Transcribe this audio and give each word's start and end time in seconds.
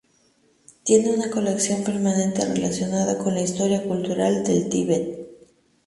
Tiene 0.83 1.11
una 1.13 1.29
colección 1.29 1.83
permanente 1.83 2.43
relacionada 2.43 3.19
con 3.19 3.35
la 3.35 3.43
historia 3.43 3.83
cultural 3.83 4.43
del 4.43 4.67
Tíbet. 4.67 5.27